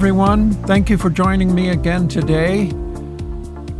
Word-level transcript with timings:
Everyone. 0.00 0.52
Thank 0.64 0.88
you 0.88 0.96
for 0.96 1.10
joining 1.10 1.54
me 1.54 1.68
again 1.68 2.08
today. 2.08 2.72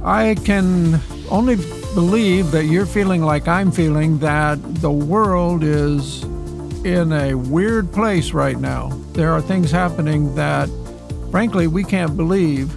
I 0.04 0.36
can 0.44 1.00
only 1.30 1.56
believe 1.94 2.50
that 2.50 2.66
you're 2.66 2.84
feeling 2.84 3.22
like 3.22 3.48
I'm 3.48 3.72
feeling 3.72 4.18
that 4.18 4.58
the 4.82 4.90
world 4.90 5.64
is 5.64 6.22
in 6.84 7.10
a 7.14 7.32
weird 7.32 7.90
place 7.90 8.32
right 8.32 8.58
now. 8.58 8.90
There 9.12 9.32
are 9.32 9.40
things 9.40 9.70
happening 9.70 10.34
that, 10.34 10.68
frankly, 11.30 11.68
we 11.68 11.84
can't 11.84 12.18
believe 12.18 12.70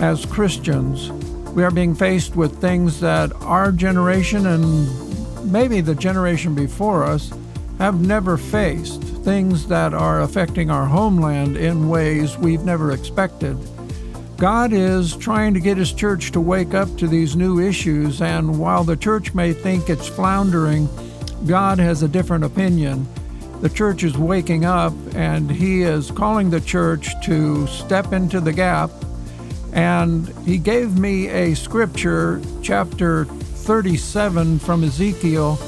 as 0.00 0.26
Christians. 0.26 1.12
We 1.52 1.62
are 1.62 1.70
being 1.70 1.94
faced 1.94 2.34
with 2.34 2.60
things 2.60 2.98
that 2.98 3.32
our 3.42 3.70
generation 3.70 4.46
and 4.46 5.52
maybe 5.52 5.80
the 5.80 5.94
generation 5.94 6.56
before 6.56 7.04
us 7.04 7.30
have 7.80 8.06
never 8.06 8.36
faced, 8.36 9.02
things 9.24 9.66
that 9.66 9.94
are 9.94 10.20
affecting 10.20 10.70
our 10.70 10.84
homeland 10.84 11.56
in 11.56 11.88
ways 11.88 12.36
we've 12.36 12.62
never 12.62 12.92
expected. 12.92 13.56
God 14.36 14.74
is 14.74 15.16
trying 15.16 15.54
to 15.54 15.60
get 15.60 15.78
His 15.78 15.94
church 15.94 16.30
to 16.32 16.42
wake 16.42 16.74
up 16.74 16.94
to 16.98 17.08
these 17.08 17.36
new 17.36 17.58
issues, 17.58 18.20
and 18.20 18.58
while 18.58 18.84
the 18.84 18.98
church 18.98 19.32
may 19.32 19.54
think 19.54 19.88
it's 19.88 20.06
floundering, 20.06 20.90
God 21.46 21.78
has 21.78 22.02
a 22.02 22.08
different 22.08 22.44
opinion. 22.44 23.08
The 23.62 23.70
church 23.70 24.04
is 24.04 24.16
waking 24.16 24.66
up, 24.66 24.92
and 25.14 25.50
He 25.50 25.80
is 25.80 26.10
calling 26.10 26.50
the 26.50 26.60
church 26.60 27.08
to 27.24 27.66
step 27.66 28.12
into 28.12 28.40
the 28.40 28.52
gap. 28.52 28.90
And 29.72 30.28
He 30.44 30.58
gave 30.58 30.98
me 30.98 31.28
a 31.28 31.54
scripture, 31.54 32.42
chapter 32.62 33.24
37 33.24 34.58
from 34.58 34.84
Ezekiel, 34.84 35.58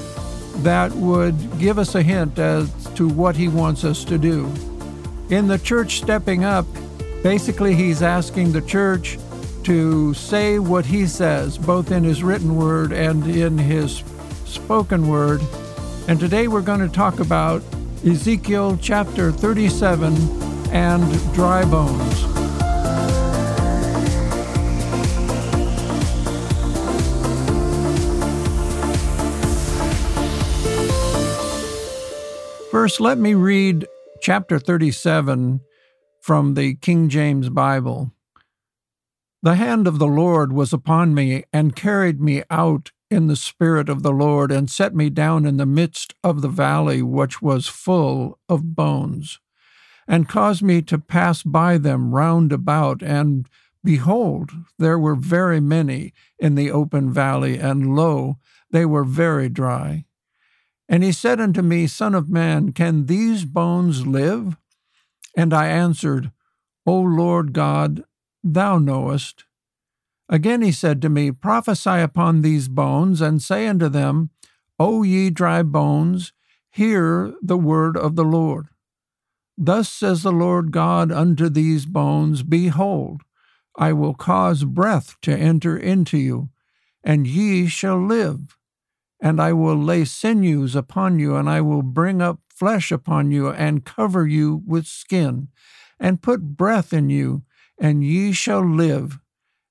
that 0.63 0.93
would 0.93 1.59
give 1.59 1.79
us 1.79 1.95
a 1.95 2.03
hint 2.03 2.39
as 2.39 2.71
to 2.95 3.09
what 3.09 3.37
He 3.37 3.49
wants 3.49 3.85
us 3.85 4.05
to 4.05 4.19
do. 4.19 4.53
In 5.31 5.49
the 5.49 5.59
church 5.59 5.97
stepping 5.97 6.45
up, 6.45 6.67
Basically, 7.23 7.77
he's 7.77 8.03
asking 8.03 8.51
the 8.51 8.61
church 8.61 9.17
to 9.63 10.13
say 10.13 10.59
what 10.59 10.85
he 10.85 11.07
says, 11.07 11.57
both 11.57 11.93
in 11.93 12.03
his 12.03 12.23
written 12.25 12.57
word 12.57 12.93
and 12.93 13.25
in 13.29 13.57
his 13.57 14.03
spoken 14.45 15.07
word. 15.07 15.41
And 16.09 16.19
today 16.19 16.49
we're 16.49 16.63
going 16.63 16.81
to 16.81 16.89
talk 16.89 17.21
about 17.21 17.63
Ezekiel 18.05 18.77
chapter 18.83 19.31
37 19.31 20.13
and 20.73 21.35
dry 21.35 21.65
bones. 21.65 22.32
First, 32.83 33.01
let 33.01 33.17
me 33.17 33.35
read 33.35 33.87
chapter 34.23 34.59
37 34.59 35.61
from 36.21 36.55
the 36.55 36.75
King 36.75 37.09
James 37.09 37.49
Bible. 37.49 38.11
The 39.41 39.55
hand 39.55 39.87
of 39.87 40.01
the 40.01 40.09
Lord 40.09 40.53
was 40.53 40.73
upon 40.73 41.15
me 41.15 41.45
and 41.53 41.77
carried 41.77 42.21
me 42.21 42.43
out 42.51 42.91
in 43.09 43.29
the 43.29 43.37
spirit 43.37 43.89
of 43.89 44.03
the 44.03 44.11
Lord 44.11 44.51
and 44.51 44.69
set 44.69 44.97
me 44.97 45.11
down 45.11 45.47
in 45.47 45.59
the 45.59 45.65
midst 45.65 46.15
of 46.25 46.43
the 46.43 46.49
valley 46.49 47.03
which 47.03 47.41
was 47.41 47.69
full 47.69 48.41
of 48.49 48.75
bones, 48.75 49.39
and 50.09 50.29
caused 50.29 50.65
me 50.65 50.83
to 50.83 50.99
pass 50.99 51.45
by 51.45 51.79
them 51.79 52.13
round 52.13 52.53
about, 52.53 53.01
and 53.01 53.49
behold, 53.85 54.51
there 54.81 54.99
were 54.99 55.15
very 55.15 55.61
many 55.61 56.13
in 56.37 56.57
the 56.57 56.73
open 56.73 57.13
valley, 57.13 57.59
and 57.59 57.95
lo, 57.95 58.39
they 58.73 58.85
were 58.85 59.05
very 59.05 59.49
dry. 59.49 60.05
And 60.93 61.03
he 61.03 61.11
said 61.11 61.41
unto 61.41 61.63
me, 61.63 61.87
Son 61.87 62.15
of 62.15 62.29
man, 62.29 62.73
can 62.73 63.07
these 63.07 63.47
bones 63.47 64.07
live? 64.07 64.59
And 65.35 65.55
I 65.55 65.69
answered, 65.69 66.31
O 66.87 67.01
Lord 67.01 67.55
God, 67.55 68.05
thou 68.45 68.77
knowest. 68.77 69.47
Again 70.29 70.61
he 70.61 70.71
said 70.71 71.01
to 71.01 71.09
me, 71.09 71.31
Prophesy 71.31 72.01
upon 72.01 72.43
these 72.43 72.69
bones, 72.69 73.23
and 73.23 73.43
say 73.43 73.67
unto 73.69 73.89
them, 73.89 74.29
O 74.79 75.03
ye 75.03 75.31
dry 75.31 75.63
bones, 75.63 76.35
hear 76.71 77.33
the 77.41 77.57
word 77.57 77.97
of 77.97 78.15
the 78.15 78.25
Lord. 78.25 78.69
Thus 79.57 79.89
says 79.89 80.23
the 80.23 80.31
Lord 80.31 80.73
God 80.73 81.11
unto 81.11 81.49
these 81.49 81.87
bones, 81.87 82.43
Behold, 82.43 83.23
I 83.79 83.95
will 83.95 84.13
cause 84.13 84.65
breath 84.65 85.17
to 85.23 85.35
enter 85.35 85.75
into 85.75 86.19
you, 86.19 86.51
and 87.03 87.27
ye 87.27 87.67
shall 87.67 87.99
live. 87.99 88.59
And 89.25 89.41
I 89.41 89.53
will 89.53 89.77
lay 89.77 90.05
sinews 90.05 90.75
upon 90.75 91.21
you, 91.21 91.37
and 91.37 91.49
I 91.49 91.61
will 91.61 91.83
bring 91.83 92.21
up 92.21 92.41
flesh 92.49 92.91
upon 92.91 93.31
you, 93.31 93.51
and 93.51 93.85
cover 93.85 94.27
you 94.27 94.63
with 94.67 94.87
skin, 94.87 95.47
and 96.01 96.21
put 96.21 96.57
breath 96.57 96.93
in 96.93 97.09
you, 97.09 97.45
and 97.79 98.05
ye 98.05 98.33
shall 98.33 98.69
live, 98.69 99.21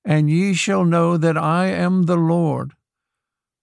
and 0.06 0.30
ye 0.30 0.54
shall 0.54 0.86
know 0.86 1.18
that 1.18 1.36
I 1.36 1.66
am 1.66 2.04
the 2.04 2.16
Lord. 2.16 2.72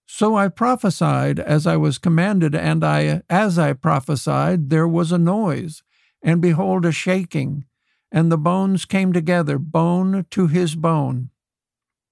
So 0.06 0.36
I 0.36 0.46
prophesied 0.46 1.40
as 1.40 1.66
I 1.66 1.76
was 1.76 1.98
commanded, 1.98 2.54
and 2.54 2.84
I 2.84 3.22
as 3.28 3.58
I 3.58 3.72
prophesied 3.72 4.70
there 4.70 4.88
was 4.88 5.10
a 5.10 5.18
noise, 5.18 5.82
and 6.22 6.40
behold 6.40 6.84
a 6.86 6.92
shaking, 6.92 7.64
and 8.12 8.30
the 8.30 8.38
bones 8.38 8.84
came 8.84 9.12
together, 9.12 9.58
bone 9.58 10.24
to 10.30 10.46
his 10.46 10.76
bone. 10.76 11.30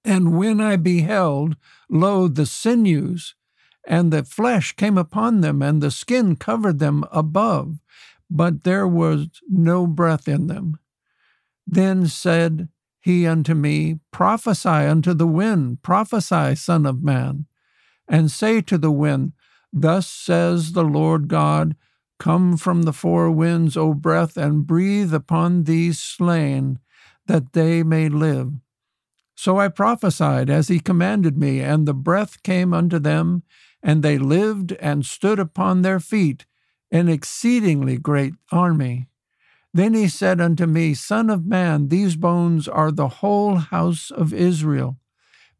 And 0.03 0.37
when 0.37 0.59
I 0.59 0.75
beheld, 0.75 1.55
lo, 1.89 2.27
the 2.27 2.45
sinews 2.45 3.35
and 3.89 4.13
the 4.13 4.23
flesh 4.23 4.73
came 4.73 4.99
upon 4.99 5.41
them, 5.41 5.63
and 5.63 5.81
the 5.81 5.89
skin 5.89 6.35
covered 6.35 6.77
them 6.77 7.03
above, 7.11 7.79
but 8.29 8.63
there 8.63 8.87
was 8.87 9.27
no 9.49 9.87
breath 9.87 10.27
in 10.27 10.45
them. 10.45 10.77
Then 11.65 12.05
said 12.05 12.69
he 13.01 13.25
unto 13.25 13.55
me, 13.55 13.99
Prophesy 14.11 14.69
unto 14.69 15.15
the 15.15 15.27
wind, 15.27 15.81
prophesy, 15.81 16.53
Son 16.53 16.85
of 16.85 17.01
Man, 17.01 17.47
and 18.07 18.29
say 18.29 18.61
to 18.61 18.77
the 18.77 18.91
wind, 18.91 19.33
Thus 19.73 20.07
says 20.07 20.73
the 20.73 20.83
Lord 20.83 21.27
God, 21.27 21.75
Come 22.19 22.57
from 22.57 22.83
the 22.83 22.93
four 22.93 23.31
winds, 23.31 23.75
O 23.75 23.95
breath, 23.95 24.37
and 24.37 24.67
breathe 24.67 25.13
upon 25.13 25.63
these 25.63 25.99
slain, 25.99 26.77
that 27.25 27.53
they 27.53 27.81
may 27.81 28.07
live. 28.07 28.53
So 29.35 29.57
I 29.57 29.69
prophesied 29.69 30.49
as 30.49 30.67
he 30.67 30.79
commanded 30.79 31.37
me, 31.37 31.61
and 31.61 31.87
the 31.87 31.93
breath 31.93 32.43
came 32.43 32.73
unto 32.73 32.99
them, 32.99 33.43
and 33.81 34.03
they 34.03 34.17
lived 34.17 34.73
and 34.73 35.05
stood 35.05 35.39
upon 35.39 35.81
their 35.81 35.99
feet, 35.99 36.45
an 36.91 37.07
exceedingly 37.07 37.97
great 37.97 38.33
army. 38.51 39.07
Then 39.73 39.93
he 39.93 40.07
said 40.07 40.41
unto 40.41 40.65
me, 40.65 40.93
Son 40.93 41.29
of 41.29 41.45
man, 41.45 41.89
these 41.89 42.15
bones 42.15 42.67
are 42.67 42.91
the 42.91 43.07
whole 43.07 43.55
house 43.55 44.11
of 44.11 44.33
Israel. 44.33 44.97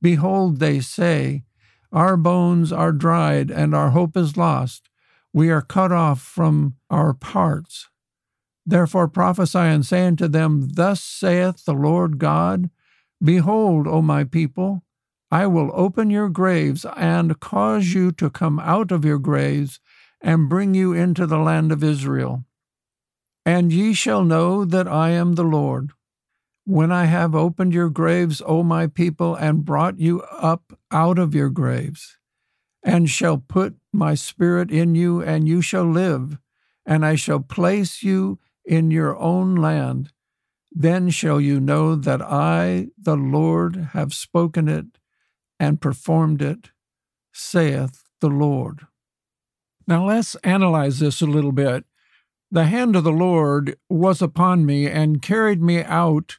Behold, 0.02 0.59
they 0.59 0.79
say, 0.79 1.44
Our 1.91 2.18
bones 2.18 2.72
are 2.72 2.91
dried, 2.91 3.52
and 3.52 3.75
our 3.75 3.91
hope 3.91 4.18
is 4.18 4.38
lost. 4.38 4.90
We 5.31 5.50
are 5.52 5.62
cut 5.62 5.91
off 5.91 6.22
from 6.22 6.75
our 6.90 7.13
parts. 7.13 7.90
Therefore 8.66 9.08
prophesy 9.08 9.59
and 9.59 9.85
say 9.85 10.08
unto 10.08 10.28
them, 10.28 10.69
Thus 10.74 11.02
saith 11.02 11.66
the 11.66 11.74
Lord 11.74 12.18
God 12.18 12.69
Behold, 13.22 13.88
O 13.88 14.02
my 14.02 14.24
people, 14.24 14.84
I 15.31 15.45
will 15.45 15.72
open 15.73 16.09
your 16.09 16.29
graves 16.29 16.85
and 16.96 17.40
cause 17.40 17.93
you 17.93 18.11
to 18.14 18.29
come 18.29 18.59
out 18.59 18.91
of 18.91 19.05
your 19.05 19.20
graves 19.20 19.79
and 20.22 20.49
bring 20.49 20.73
you 20.73 20.93
into 20.93 21.28
the 21.28 21.37
land 21.37 21.72
of 21.72 21.84
Israel. 21.84 22.46
And 23.46 23.72
ye 23.72 23.93
shall 23.93 24.23
know 24.23 24.66
that 24.66 24.87
I 24.87 25.11
am 25.11 25.34
the 25.34 25.43
Lord. 25.43 25.91
When 26.66 26.91
I 26.91 27.05
have 27.05 27.35
opened 27.35 27.73
your 27.73 27.90
graves, 27.90 28.41
O 28.46 28.64
my 28.64 28.87
people, 28.87 29.35
and 29.35 29.66
brought 29.66 29.99
you 29.99 30.22
up 30.23 30.78
out 30.91 31.17
of 31.17 31.34
your 31.34 31.49
graves, 31.49 32.17
and 32.84 33.09
shall 33.09 33.37
put 33.37 33.76
my 33.93 34.14
spirit 34.16 34.72
in 34.72 34.93
you, 34.93 35.22
and 35.22 35.47
you 35.47 35.61
shall 35.61 35.90
live, 35.90 36.37
and 36.85 37.05
I 37.05 37.16
shall 37.16 37.40
place 37.40 38.03
you 38.03 38.40
in 38.66 38.91
your 38.91 39.17
own 39.17 39.55
land. 39.55 40.11
Then 40.72 41.09
shall 41.09 41.41
you 41.41 41.59
know 41.59 41.96
that 41.96 42.22
I, 42.22 42.90
the 42.97 43.17
Lord, 43.17 43.90
have 43.93 44.14
spoken 44.14 44.67
it 44.67 44.98
and 45.59 45.82
performed 45.82 46.41
it, 46.41 46.72
saith 47.34 48.03
the 48.22 48.29
Lord. 48.29 48.88
Now 49.88 50.08
let's 50.08 50.35
analyze 50.44 51.00
this 51.00 51.22
a 51.22 51.26
little 51.26 51.52
bit. 51.52 51.85
The 52.52 52.66
hand 52.66 52.96
of 52.96 53.03
the 53.03 53.11
Lord 53.11 53.78
was 53.90 54.22
upon 54.22 54.66
me 54.66 54.88
and 54.88 55.22
carried 55.22 55.61
me 55.61 55.84
out 55.84 56.38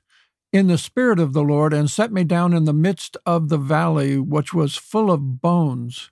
in 0.52 0.66
the 0.66 0.78
spirit 0.78 1.20
of 1.20 1.32
the 1.32 1.42
Lord 1.42 1.72
and 1.72 1.90
set 1.90 2.12
me 2.12 2.24
down 2.24 2.52
in 2.52 2.64
the 2.64 2.72
midst 2.72 3.16
of 3.24 3.48
the 3.48 3.58
valley, 3.58 4.18
which 4.18 4.52
was 4.52 4.76
full 4.76 5.10
of 5.10 5.40
bones. 5.40 6.10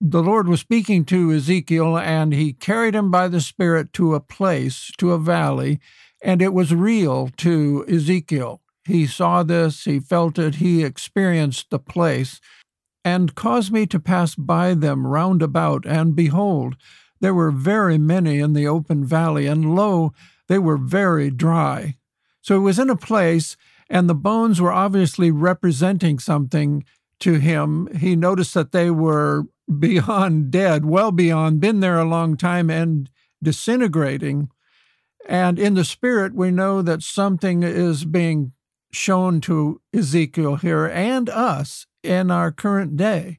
The 0.00 0.22
Lord 0.22 0.46
was 0.46 0.60
speaking 0.60 1.04
to 1.06 1.32
Ezekiel, 1.32 1.96
and 1.96 2.34
he 2.34 2.52
carried 2.52 2.94
him 2.94 3.10
by 3.10 3.28
the 3.28 3.40
Spirit 3.40 3.94
to 3.94 4.14
a 4.14 4.20
place, 4.20 4.90
to 4.98 5.12
a 5.12 5.18
valley, 5.18 5.80
and 6.22 6.42
it 6.42 6.52
was 6.52 6.74
real 6.74 7.30
to 7.38 7.84
Ezekiel. 7.88 8.60
He 8.86 9.06
saw 9.06 9.42
this, 9.42 9.84
he 9.84 9.98
felt 9.98 10.38
it, 10.38 10.56
he 10.56 10.84
experienced 10.84 11.70
the 11.70 11.78
place, 11.78 12.40
and 13.04 13.34
caused 13.34 13.72
me 13.72 13.86
to 13.86 14.00
pass 14.00 14.34
by 14.34 14.74
them 14.74 15.06
round 15.06 15.42
about. 15.42 15.84
And 15.86 16.14
behold, 16.14 16.76
there 17.20 17.34
were 17.34 17.50
very 17.50 17.98
many 17.98 18.38
in 18.38 18.52
the 18.52 18.66
open 18.66 19.04
valley, 19.04 19.46
and 19.46 19.74
lo, 19.74 20.12
they 20.48 20.58
were 20.58 20.76
very 20.76 21.30
dry. 21.30 21.96
So 22.42 22.54
he 22.54 22.60
was 22.60 22.78
in 22.78 22.90
a 22.90 22.96
place, 22.96 23.56
and 23.90 24.08
the 24.08 24.14
bones 24.14 24.60
were 24.60 24.72
obviously 24.72 25.30
representing 25.30 26.18
something 26.18 26.84
to 27.20 27.34
him. 27.34 27.88
He 27.96 28.14
noticed 28.14 28.54
that 28.54 28.72
they 28.72 28.90
were 28.90 29.44
beyond 29.78 30.52
dead, 30.52 30.84
well 30.84 31.10
beyond, 31.10 31.60
been 31.60 31.80
there 31.80 31.98
a 31.98 32.04
long 32.04 32.36
time 32.36 32.70
and 32.70 33.10
disintegrating. 33.42 34.48
And 35.28 35.58
in 35.58 35.74
the 35.74 35.84
spirit, 35.84 36.34
we 36.34 36.52
know 36.52 36.82
that 36.82 37.02
something 37.02 37.64
is 37.64 38.04
being 38.04 38.52
shown 38.96 39.40
to 39.42 39.80
Ezekiel 39.92 40.56
here 40.56 40.86
and 40.86 41.28
us 41.28 41.86
in 42.02 42.30
our 42.30 42.50
current 42.50 42.96
day. 42.96 43.38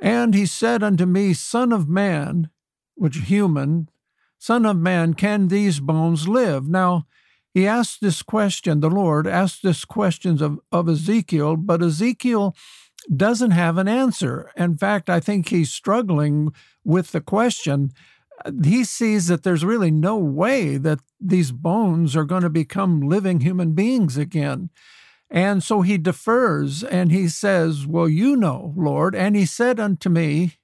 And 0.00 0.34
he 0.34 0.46
said 0.46 0.82
unto 0.82 1.06
me, 1.06 1.32
Son 1.32 1.72
of 1.72 1.88
man, 1.88 2.50
which 2.94 3.16
human, 3.16 3.88
Son 4.38 4.66
of 4.66 4.76
man, 4.76 5.14
can 5.14 5.48
these 5.48 5.80
bones 5.80 6.28
live? 6.28 6.68
Now, 6.68 7.06
he 7.54 7.66
asked 7.66 8.02
this 8.02 8.22
question, 8.22 8.80
the 8.80 8.90
Lord 8.90 9.26
asked 9.26 9.62
this 9.62 9.86
question 9.86 10.42
of, 10.42 10.60
of 10.70 10.88
Ezekiel, 10.88 11.56
but 11.56 11.82
Ezekiel 11.82 12.54
doesn't 13.14 13.52
have 13.52 13.78
an 13.78 13.88
answer. 13.88 14.50
In 14.56 14.76
fact, 14.76 15.08
I 15.08 15.20
think 15.20 15.48
he's 15.48 15.72
struggling 15.72 16.52
with 16.84 17.12
the 17.12 17.20
question. 17.22 17.92
He 18.64 18.84
sees 18.84 19.28
that 19.28 19.42
there's 19.42 19.64
really 19.64 19.90
no 19.90 20.16
way 20.16 20.76
that 20.76 21.00
these 21.20 21.52
bones 21.52 22.14
are 22.16 22.24
going 22.24 22.42
to 22.42 22.50
become 22.50 23.00
living 23.00 23.40
human 23.40 23.72
beings 23.72 24.16
again. 24.16 24.70
And 25.30 25.62
so 25.62 25.82
he 25.82 25.98
defers 25.98 26.84
and 26.84 27.10
he 27.10 27.28
says, 27.28 27.86
Well, 27.86 28.08
you 28.08 28.36
know, 28.36 28.74
Lord. 28.76 29.14
And 29.14 29.34
he 29.34 29.46
said 29.46 29.80
unto 29.80 30.08
me, 30.08 30.54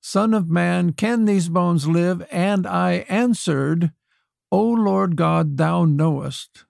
Son 0.00 0.34
of 0.34 0.48
man, 0.48 0.92
can 0.92 1.24
these 1.24 1.48
bones 1.48 1.86
live? 1.86 2.26
And 2.30 2.66
I 2.66 3.04
answered, 3.08 3.92
O 4.50 4.62
Lord 4.62 5.16
God, 5.16 5.56
thou 5.56 5.84
knowest. 5.84 6.64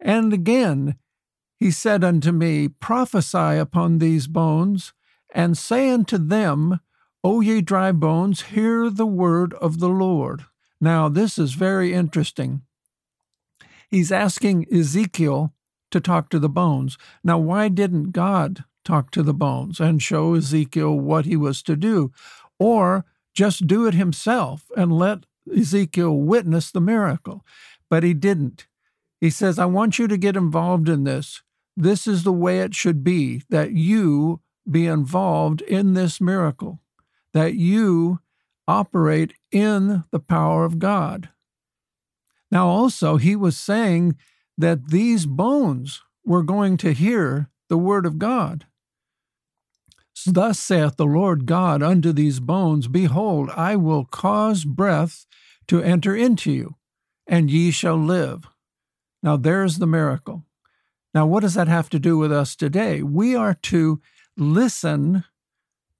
And 0.00 0.32
again 0.32 0.96
he 1.62 1.70
said 1.70 2.02
unto 2.02 2.32
me, 2.32 2.66
Prophesy 2.66 3.56
upon 3.56 3.98
these 3.98 4.26
bones, 4.26 4.92
and 5.32 5.56
say 5.56 5.90
unto 5.90 6.18
them, 6.18 6.80
O 7.24 7.40
ye 7.40 7.60
dry 7.60 7.92
bones, 7.92 8.42
hear 8.42 8.90
the 8.90 9.06
word 9.06 9.54
of 9.54 9.78
the 9.78 9.88
Lord. 9.88 10.44
Now, 10.80 11.08
this 11.08 11.38
is 11.38 11.54
very 11.54 11.92
interesting. 11.92 12.62
He's 13.88 14.10
asking 14.10 14.66
Ezekiel 14.72 15.52
to 15.92 16.00
talk 16.00 16.30
to 16.30 16.38
the 16.38 16.48
bones. 16.48 16.98
Now, 17.22 17.38
why 17.38 17.68
didn't 17.68 18.10
God 18.10 18.64
talk 18.84 19.10
to 19.12 19.22
the 19.22 19.34
bones 19.34 19.78
and 19.78 20.02
show 20.02 20.34
Ezekiel 20.34 20.98
what 20.98 21.24
he 21.24 21.36
was 21.36 21.62
to 21.62 21.76
do? 21.76 22.10
Or 22.58 23.04
just 23.34 23.66
do 23.66 23.86
it 23.86 23.94
himself 23.94 24.70
and 24.76 24.92
let 24.92 25.26
Ezekiel 25.56 26.16
witness 26.16 26.70
the 26.70 26.80
miracle. 26.80 27.44
But 27.88 28.02
he 28.02 28.14
didn't. 28.14 28.66
He 29.20 29.30
says, 29.30 29.58
I 29.58 29.66
want 29.66 29.98
you 29.98 30.08
to 30.08 30.16
get 30.16 30.36
involved 30.36 30.88
in 30.88 31.04
this. 31.04 31.42
This 31.76 32.06
is 32.06 32.24
the 32.24 32.32
way 32.32 32.60
it 32.60 32.74
should 32.74 33.04
be 33.04 33.42
that 33.48 33.72
you 33.72 34.40
be 34.68 34.86
involved 34.86 35.62
in 35.62 35.94
this 35.94 36.20
miracle, 36.20 36.80
that 37.32 37.54
you 37.54 38.20
operate 38.68 39.34
in 39.50 40.04
the 40.10 40.20
power 40.20 40.64
of 40.64 40.78
God. 40.78 41.30
Now, 42.50 42.68
also, 42.68 43.16
he 43.16 43.34
was 43.34 43.56
saying 43.56 44.16
that 44.58 44.88
these 44.88 45.26
bones 45.26 46.02
were 46.24 46.42
going 46.42 46.76
to 46.78 46.92
hear 46.92 47.48
the 47.68 47.78
word 47.78 48.06
of 48.06 48.18
God. 48.18 48.66
Thus 50.26 50.58
saith 50.58 50.96
the 50.96 51.06
Lord 51.06 51.46
God 51.46 51.82
unto 51.82 52.12
these 52.12 52.38
bones 52.38 52.86
Behold, 52.86 53.50
I 53.56 53.76
will 53.76 54.04
cause 54.04 54.64
breath 54.64 55.26
to 55.68 55.82
enter 55.82 56.14
into 56.14 56.52
you, 56.52 56.76
and 57.26 57.50
ye 57.50 57.70
shall 57.70 57.96
live. 57.96 58.46
Now 59.22 59.36
there's 59.36 59.78
the 59.78 59.86
miracle. 59.86 60.44
Now, 61.14 61.26
what 61.26 61.40
does 61.40 61.54
that 61.54 61.68
have 61.68 61.90
to 61.90 61.98
do 61.98 62.16
with 62.16 62.32
us 62.32 62.56
today? 62.56 63.02
We 63.02 63.34
are 63.34 63.54
to 63.54 64.00
listen 64.36 65.24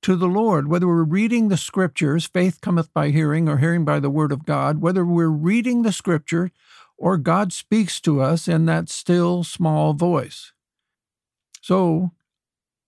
to 0.02 0.16
the 0.16 0.26
Lord, 0.26 0.69
whether 0.69 0.87
we're 0.87 1.04
reading 1.04 1.49
the 1.49 1.56
scriptures, 1.56 2.26
faith 2.26 2.60
cometh 2.60 2.93
by 2.93 3.10
hearing, 3.10 3.49
or 3.49 3.58
hearing 3.58 3.84
by 3.84 4.00
the 4.00 4.10
word 4.10 4.32
of 4.32 4.44
God, 4.44 4.81
whether 4.81 5.04
we're 5.04 5.28
reading 5.28 5.82
the 5.82 5.93
scripture 5.93 6.50
or 6.99 7.16
God 7.16 7.52
speaks 7.52 8.00
to 8.02 8.20
us 8.20 8.46
in 8.46 8.66
that 8.66 8.88
still 8.88 9.43
small 9.43 9.93
voice. 9.93 10.52
So, 11.60 12.12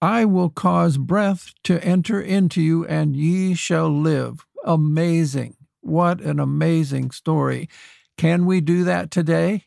I 0.02 0.24
will 0.24 0.50
cause 0.50 0.98
breath 0.98 1.54
to 1.64 1.82
enter 1.82 2.20
into 2.20 2.60
you, 2.60 2.84
and 2.86 3.16
ye 3.16 3.54
shall 3.54 3.88
live. 3.88 4.44
Amazing. 4.64 5.56
What 5.80 6.20
an 6.20 6.38
amazing 6.38 7.10
story. 7.10 7.68
Can 8.16 8.46
we 8.46 8.60
do 8.60 8.84
that 8.84 9.10
today? 9.10 9.64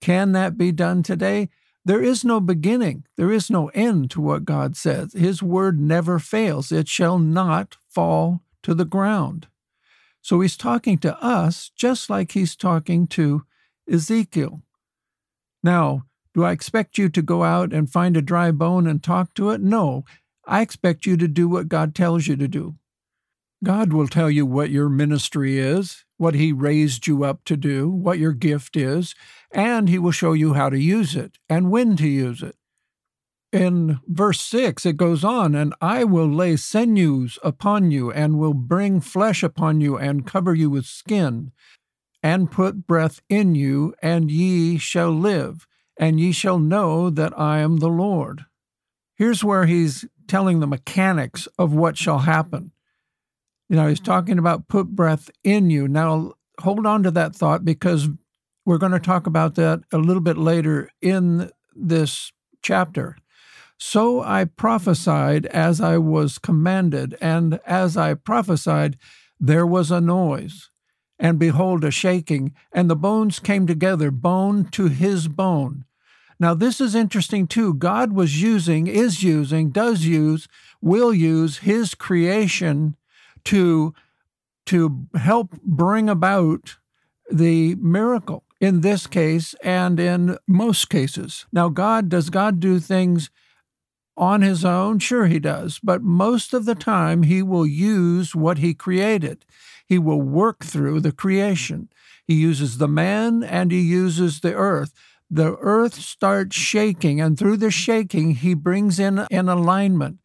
Can 0.00 0.32
that 0.32 0.58
be 0.58 0.72
done 0.72 1.02
today? 1.02 1.48
There 1.88 2.02
is 2.02 2.22
no 2.22 2.38
beginning, 2.38 3.06
there 3.16 3.32
is 3.32 3.48
no 3.48 3.68
end 3.68 4.10
to 4.10 4.20
what 4.20 4.44
God 4.44 4.76
says. 4.76 5.14
His 5.14 5.42
word 5.42 5.80
never 5.80 6.18
fails, 6.18 6.70
it 6.70 6.86
shall 6.86 7.18
not 7.18 7.78
fall 7.88 8.42
to 8.62 8.74
the 8.74 8.84
ground. 8.84 9.46
So 10.20 10.40
he's 10.40 10.58
talking 10.58 10.98
to 10.98 11.18
us 11.24 11.70
just 11.74 12.10
like 12.10 12.32
he's 12.32 12.56
talking 12.56 13.06
to 13.06 13.44
Ezekiel. 13.90 14.60
Now, 15.62 16.04
do 16.34 16.44
I 16.44 16.52
expect 16.52 16.98
you 16.98 17.08
to 17.08 17.22
go 17.22 17.42
out 17.42 17.72
and 17.72 17.90
find 17.90 18.18
a 18.18 18.20
dry 18.20 18.50
bone 18.50 18.86
and 18.86 19.02
talk 19.02 19.32
to 19.36 19.48
it? 19.48 19.62
No. 19.62 20.04
I 20.44 20.60
expect 20.60 21.06
you 21.06 21.16
to 21.16 21.26
do 21.26 21.48
what 21.48 21.68
God 21.68 21.94
tells 21.94 22.26
you 22.26 22.36
to 22.36 22.48
do. 22.48 22.74
God 23.64 23.92
will 23.92 24.06
tell 24.06 24.30
you 24.30 24.46
what 24.46 24.70
your 24.70 24.88
ministry 24.88 25.58
is, 25.58 26.04
what 26.16 26.34
He 26.34 26.52
raised 26.52 27.06
you 27.06 27.24
up 27.24 27.44
to 27.44 27.56
do, 27.56 27.90
what 27.90 28.18
your 28.18 28.32
gift 28.32 28.76
is, 28.76 29.14
and 29.50 29.88
He 29.88 29.98
will 29.98 30.12
show 30.12 30.32
you 30.32 30.54
how 30.54 30.70
to 30.70 30.78
use 30.78 31.16
it 31.16 31.38
and 31.48 31.70
when 31.70 31.96
to 31.96 32.06
use 32.06 32.42
it. 32.42 32.54
In 33.52 33.98
verse 34.06 34.40
6, 34.42 34.84
it 34.84 34.98
goes 34.98 35.24
on, 35.24 35.54
and 35.54 35.74
I 35.80 36.04
will 36.04 36.28
lay 36.28 36.56
sinews 36.56 37.38
upon 37.42 37.90
you, 37.90 38.12
and 38.12 38.38
will 38.38 38.54
bring 38.54 39.00
flesh 39.00 39.42
upon 39.42 39.80
you, 39.80 39.96
and 39.96 40.26
cover 40.26 40.54
you 40.54 40.68
with 40.68 40.84
skin, 40.84 41.52
and 42.22 42.50
put 42.50 42.86
breath 42.86 43.20
in 43.28 43.54
you, 43.54 43.94
and 44.02 44.30
ye 44.30 44.76
shall 44.76 45.10
live, 45.10 45.66
and 45.98 46.20
ye 46.20 46.30
shall 46.30 46.58
know 46.58 47.08
that 47.08 47.38
I 47.38 47.60
am 47.60 47.78
the 47.78 47.88
Lord. 47.88 48.44
Here's 49.16 49.42
where 49.42 49.64
he's 49.64 50.04
telling 50.26 50.60
the 50.60 50.66
mechanics 50.66 51.48
of 51.58 51.72
what 51.72 51.96
shall 51.96 52.20
happen. 52.20 52.72
You 53.68 53.76
know, 53.76 53.86
he's 53.86 53.98
mm-hmm. 53.98 54.12
talking 54.12 54.38
about 54.38 54.68
put 54.68 54.88
breath 54.88 55.30
in 55.44 55.70
you. 55.70 55.88
Now, 55.88 56.34
hold 56.60 56.86
on 56.86 57.02
to 57.02 57.10
that 57.12 57.34
thought 57.34 57.64
because 57.64 58.08
we're 58.64 58.78
going 58.78 58.92
to 58.92 59.00
talk 59.00 59.26
about 59.26 59.54
that 59.54 59.80
a 59.92 59.98
little 59.98 60.22
bit 60.22 60.36
later 60.36 60.90
in 61.00 61.50
this 61.74 62.32
chapter. 62.62 63.16
So 63.78 64.20
I 64.22 64.44
prophesied 64.44 65.46
as 65.46 65.80
I 65.80 65.98
was 65.98 66.38
commanded, 66.38 67.16
and 67.20 67.60
as 67.64 67.96
I 67.96 68.14
prophesied, 68.14 68.98
there 69.38 69.66
was 69.66 69.92
a 69.92 70.00
noise, 70.00 70.70
and 71.18 71.38
behold, 71.38 71.84
a 71.84 71.92
shaking, 71.92 72.54
and 72.72 72.90
the 72.90 72.96
bones 72.96 73.38
came 73.38 73.68
together, 73.68 74.10
bone 74.10 74.64
to 74.72 74.88
his 74.88 75.28
bone. 75.28 75.84
Now, 76.40 76.54
this 76.54 76.80
is 76.80 76.94
interesting 76.94 77.46
too. 77.46 77.72
God 77.72 78.12
was 78.12 78.42
using, 78.42 78.86
is 78.86 79.22
using, 79.22 79.70
does 79.70 80.04
use, 80.04 80.48
will 80.80 81.14
use 81.14 81.58
his 81.58 81.94
creation 81.94 82.96
to 83.48 83.94
to 84.66 85.06
help 85.14 85.52
bring 85.62 86.10
about 86.10 86.76
the 87.30 87.74
miracle 87.76 88.44
in 88.60 88.82
this 88.82 89.06
case 89.06 89.54
and 89.62 89.98
in 89.98 90.36
most 90.46 90.90
cases. 90.90 91.46
Now 91.50 91.70
God 91.70 92.10
does 92.10 92.28
God 92.28 92.60
do 92.60 92.78
things 92.78 93.30
on 94.18 94.42
his 94.42 94.66
own? 94.66 94.98
Sure 94.98 95.26
he 95.26 95.38
does, 95.38 95.80
but 95.82 96.02
most 96.02 96.52
of 96.52 96.66
the 96.66 96.74
time 96.74 97.22
he 97.22 97.42
will 97.42 97.66
use 97.66 98.34
what 98.34 98.58
he 98.58 98.74
created. 98.74 99.46
He 99.86 99.98
will 99.98 100.20
work 100.20 100.64
through 100.64 101.00
the 101.00 101.12
creation. 101.12 101.88
He 102.26 102.34
uses 102.34 102.76
the 102.76 102.88
man 102.88 103.42
and 103.42 103.72
he 103.72 103.80
uses 103.80 104.40
the 104.40 104.52
earth. 104.52 104.92
The 105.30 105.56
earth 105.56 105.94
starts 105.94 106.56
shaking, 106.56 107.20
and 107.20 107.38
through 107.38 107.58
the 107.58 107.70
shaking, 107.70 108.34
he 108.34 108.54
brings 108.54 108.98
in 108.98 109.26
an 109.30 109.48
alignment 109.48 110.18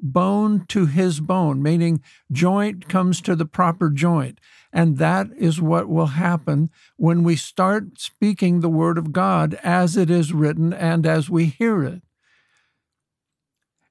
bone 0.00 0.64
to 0.68 0.86
his 0.86 1.20
bone, 1.20 1.62
meaning 1.62 2.02
joint 2.30 2.88
comes 2.88 3.20
to 3.22 3.34
the 3.34 3.46
proper 3.46 3.90
joint. 3.90 4.40
And 4.72 4.98
that 4.98 5.28
is 5.36 5.60
what 5.60 5.88
will 5.88 6.06
happen 6.06 6.70
when 6.96 7.22
we 7.22 7.36
start 7.36 7.98
speaking 7.98 8.60
the 8.60 8.68
word 8.68 8.98
of 8.98 9.12
God 9.12 9.58
as 9.62 9.96
it 9.96 10.10
is 10.10 10.32
written 10.32 10.72
and 10.72 11.06
as 11.06 11.30
we 11.30 11.46
hear 11.46 11.82
it. 11.82 12.02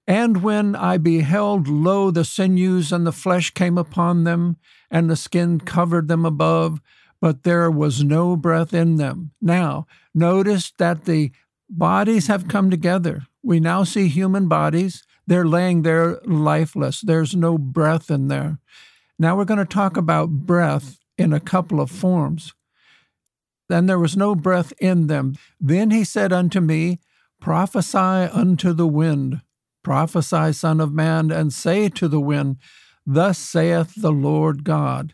And 0.07 0.41
when 0.41 0.75
I 0.75 0.97
beheld, 0.97 1.67
lo, 1.67 2.11
the 2.11 2.23
sinews 2.23 2.93
and 2.93 3.05
the 3.05 3.11
flesh 3.11 3.51
came 3.51 3.77
upon 3.77 4.23
them, 4.23 4.55
and 4.89 5.09
the 5.09 5.17
skin 5.17 5.59
covered 5.59 6.07
them 6.07 6.25
above, 6.25 6.79
but 7.19 7.43
there 7.43 7.69
was 7.69 8.03
no 8.03 8.37
breath 8.37 8.73
in 8.73 8.95
them. 8.95 9.31
Now, 9.41 9.85
notice 10.13 10.71
that 10.77 11.03
the 11.03 11.31
bodies 11.69 12.27
have 12.27 12.47
come 12.47 12.69
together. 12.69 13.23
We 13.43 13.59
now 13.59 13.83
see 13.83 14.07
human 14.07 14.47
bodies. 14.47 15.03
They're 15.27 15.45
laying 15.45 15.81
there 15.81 16.19
lifeless. 16.25 17.01
There's 17.01 17.35
no 17.35 17.57
breath 17.57 18.09
in 18.09 18.29
there. 18.29 18.59
Now 19.19 19.35
we're 19.35 19.45
going 19.45 19.59
to 19.59 19.65
talk 19.65 19.97
about 19.97 20.29
breath 20.29 20.97
in 21.17 21.33
a 21.33 21.39
couple 21.39 21.81
of 21.81 21.91
forms. 21.91 22.53
Then 23.67 23.87
there 23.87 23.99
was 23.99 24.15
no 24.15 24.35
breath 24.35 24.71
in 24.79 25.07
them. 25.07 25.35
Then 25.59 25.91
he 25.91 26.05
said 26.05 26.31
unto 26.31 26.61
me, 26.61 26.99
Prophesy 27.41 27.97
unto 27.97 28.73
the 28.73 28.87
wind, 28.87 29.41
prophesy, 29.83 30.53
Son 30.53 30.79
of 30.79 30.93
Man, 30.93 31.29
and 31.29 31.53
say 31.53 31.89
to 31.89 32.07
the 32.07 32.21
wind, 32.21 32.57
Thus 33.05 33.37
saith 33.37 33.93
the 33.95 34.11
Lord 34.11 34.63
God 34.63 35.13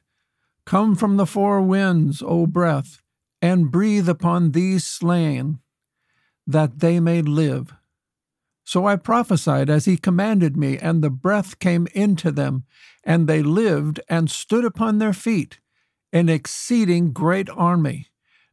Come 0.65 0.96
from 0.96 1.17
the 1.17 1.25
four 1.25 1.62
winds, 1.62 2.22
O 2.25 2.46
breath, 2.46 3.01
and 3.41 3.72
breathe 3.72 4.08
upon 4.08 4.51
these 4.51 4.86
slain, 4.86 5.60
that 6.48 6.79
they 6.79 7.00
may 7.00 7.22
live. 7.22 7.74
So 8.63 8.86
I 8.86 8.96
prophesied 8.96 9.70
as 9.70 9.86
he 9.86 9.98
commanded 9.98 10.55
me, 10.55 10.77
and 10.77 11.03
the 11.03 11.10
breath 11.10 11.60
came 11.60 11.88
into 11.93 12.32
them, 12.32 12.63
and 13.03 13.27
they 13.27 13.43
lived 13.43 14.00
and 14.08 14.32
stood 14.32 14.63
upon 14.63 15.00
their 15.00 15.13
feet, 15.13 15.60
an 16.13 16.29
exceeding 16.29 17.12
great 17.12 17.50
army. 17.50 18.08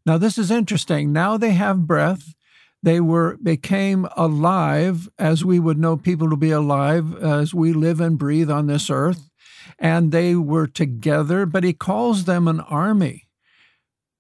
Now 0.05 0.19
this 0.19 0.37
is 0.39 0.51
interesting. 0.51 1.13
Now 1.13 1.37
they 1.37 1.53
have 1.53 1.87
breath. 1.87 2.35
They 2.83 2.99
were 3.01 3.37
became 3.37 4.09
alive, 4.17 5.09
as 5.19 5.45
we 5.45 5.61
would 5.61 5.79
know 5.79 5.97
people 5.97 6.31
to 6.31 6.37
be 6.37 6.51
alive 6.51 7.15
as 7.23 7.55
we 7.55 7.73
live 7.73 8.01
and 8.01 8.19
breathe 8.19 8.51
on 8.51 8.67
this 8.67 8.89
earth. 8.91 9.31
And 9.79 10.11
they 10.11 10.35
were 10.35 10.67
together, 10.67 11.47
but 11.47 11.63
he 11.63 11.73
calls 11.73 12.25
them 12.25 12.49
an 12.49 12.61
army. 12.61 13.29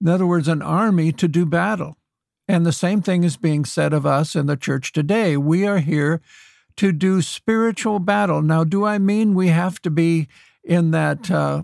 In 0.01 0.09
other 0.09 0.27
words, 0.27 0.47
an 0.47 0.63
army 0.63 1.13
to 1.13 1.27
do 1.27 1.45
battle. 1.47 1.97
And 2.51 2.67
the 2.67 2.73
same 2.73 3.01
thing 3.01 3.23
is 3.23 3.37
being 3.37 3.65
said 3.65 3.93
of 3.93 4.05
us 4.05 4.35
in 4.35 4.47
the 4.47 4.57
church 4.57 4.91
today. 4.91 5.37
We 5.37 5.69
are 5.69 5.79
here 5.79 6.21
to 6.79 6.91
do 6.91 7.23
spiritual 7.23 8.01
battle. 8.01 8.43
Now, 8.43 8.65
do 8.65 8.85
I 8.85 8.99
mean 8.99 9.35
we 9.35 9.49
have 9.49 9.81
to 9.83 9.91
be 9.91 10.27
in 10.65 10.91
that 10.91 11.31
uh, 11.31 11.63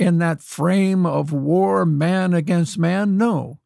in 0.00 0.18
that 0.18 0.42
frame 0.42 1.06
of 1.06 1.32
war, 1.32 1.86
man 1.86 2.34
against 2.34 2.76
man? 2.76 3.18
No, 3.18 3.60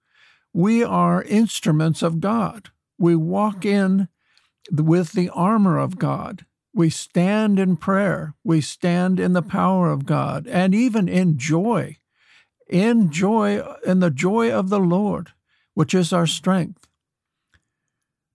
we 0.52 0.84
are 0.84 1.22
instruments 1.22 2.02
of 2.02 2.20
God. 2.20 2.68
We 2.98 3.16
walk 3.16 3.64
in 3.64 4.08
with 4.70 5.12
the 5.12 5.30
armor 5.30 5.78
of 5.78 5.98
God. 5.98 6.44
We 6.74 6.90
stand 6.90 7.58
in 7.58 7.78
prayer. 7.78 8.34
We 8.44 8.60
stand 8.60 9.18
in 9.18 9.32
the 9.32 9.40
power 9.40 9.90
of 9.90 10.04
God, 10.04 10.46
and 10.46 10.74
even 10.74 11.08
in 11.08 11.38
joy, 11.38 11.96
in 12.68 13.10
joy, 13.10 13.62
in 13.86 14.00
the 14.00 14.10
joy 14.10 14.52
of 14.52 14.68
the 14.68 14.80
Lord, 14.80 15.30
which 15.74 15.94
is 15.94 16.12
our 16.12 16.26
strength. 16.26 16.86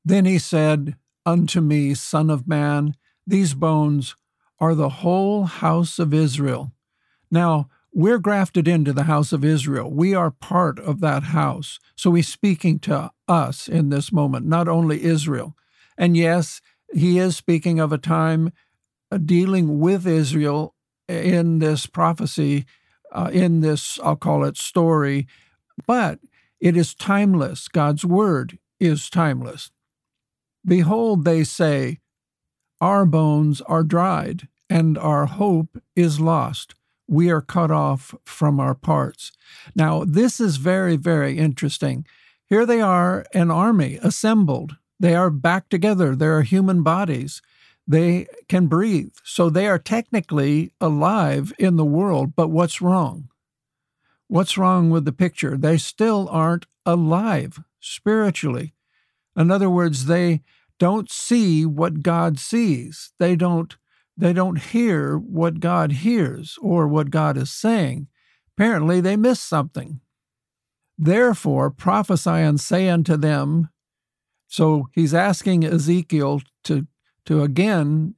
Then 0.06 0.26
he 0.26 0.40
said 0.40 0.96
unto 1.26 1.62
me, 1.62 1.94
Son 1.94 2.30
of 2.30 2.48
man, 2.48 2.96
these 3.26 3.54
bones 3.54 4.16
are 4.60 4.76
the 4.76 4.90
whole 4.90 5.46
house 5.46 6.00
of 6.00 6.14
Israel. 6.14 6.72
Now, 7.32 7.70
we're 7.94 8.20
grafted 8.20 8.68
into 8.68 8.94
the 8.94 9.04
house 9.04 9.34
of 9.34 9.44
Israel. 9.44 9.92
We 9.92 10.14
are 10.14 10.32
part 10.32 10.80
of 10.80 11.00
that 11.02 11.24
house. 11.24 11.80
So 11.96 12.14
he's 12.14 12.28
speaking 12.28 12.80
to 12.80 13.12
us 13.28 13.68
in 13.68 13.90
this 13.90 14.12
moment, 14.12 14.46
not 14.46 14.68
only 14.68 15.04
Israel. 15.04 15.56
And 15.98 16.16
yes, 16.16 16.62
he 16.94 17.18
is 17.20 17.36
speaking 17.36 17.80
of 17.80 17.92
a 17.92 17.98
time 17.98 18.52
uh, 19.12 19.18
dealing 19.18 19.80
with 19.80 20.06
Israel 20.06 20.76
in 21.08 21.60
this 21.60 21.88
prophecy, 21.88 22.66
uh, 23.12 23.32
in 23.34 23.62
this, 23.62 24.00
I'll 24.04 24.16
call 24.16 24.44
it 24.44 24.58
story, 24.58 25.28
but 25.88 26.20
it 26.60 26.76
is 26.76 26.94
timeless. 26.94 27.68
God's 27.68 28.06
word 28.06 28.58
is 28.80 29.10
timeless. 29.10 29.72
Behold, 30.66 31.26
they 31.26 31.44
say, 31.44 32.00
Our 32.82 33.06
bones 33.06 33.62
are 33.62 33.84
dried, 33.84 34.48
and 34.70 34.98
our 34.98 35.26
hope 35.26 35.82
is 35.96 36.20
lost. 36.20 36.76
We 37.08 37.32
are 37.32 37.42
cut 37.42 37.72
off 37.72 38.14
from 38.24 38.60
our 38.60 38.76
parts. 38.76 39.32
Now, 39.74 40.04
this 40.04 40.40
is 40.40 40.58
very, 40.58 40.96
very 40.96 41.38
interesting. 41.38 42.06
Here 42.46 42.66
they 42.66 42.82
are, 42.82 43.26
an 43.34 43.50
army 43.50 44.00
assembled. 44.02 44.76
They 45.00 45.16
are 45.16 45.30
back 45.30 45.70
together. 45.70 46.16
They 46.16 46.28
are 46.28 46.42
human 46.42 46.84
bodies. 46.84 47.42
They 47.88 48.28
can 48.48 48.68
breathe. 48.68 49.14
So 49.24 49.50
they 49.50 49.68
are 49.68 49.80
technically 49.80 50.72
alive 50.80 51.54
in 51.58 51.78
the 51.78 51.86
world, 51.86 52.36
but 52.36 52.50
what's 52.50 52.82
wrong? 52.82 53.30
What's 54.30 54.60
wrong 54.60 54.92
with 54.92 55.06
the 55.06 55.12
picture? 55.12 55.58
They 55.58 55.78
still 55.78 56.30
aren't 56.30 56.68
alive 56.86 57.60
spiritually. 57.80 58.76
In 59.36 59.50
other 59.50 59.72
words, 59.72 60.06
they 60.06 60.44
don't 60.78 61.10
see 61.10 61.66
what 61.66 62.04
God 62.04 62.38
sees. 62.38 63.12
They 63.18 63.36
don't 63.36 63.76
they 64.16 64.32
don't 64.32 64.60
hear 64.60 65.18
what 65.18 65.60
God 65.60 65.92
hears 65.92 66.60
or 66.62 66.88
what 66.88 67.10
God 67.10 67.38
is 67.38 67.50
saying. 67.50 68.08
Apparently 68.56 69.02
they 69.02 69.16
miss 69.16 69.40
something. 69.40 70.00
Therefore 70.96 71.72
prophesy 71.72 72.30
and 72.30 72.60
say 72.60 72.88
unto 72.88 73.18
them, 73.18 73.70
so 74.48 74.90
he's 74.92 75.14
asking 75.14 75.64
Ezekiel 75.64 76.44
to 76.66 76.86
to 77.26 77.42
again 77.42 78.14